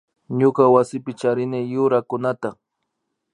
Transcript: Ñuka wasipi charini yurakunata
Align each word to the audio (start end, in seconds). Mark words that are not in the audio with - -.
Ñuka 0.39 0.63
wasipi 0.73 1.11
charini 1.19 1.59
yurakunata 1.71 2.49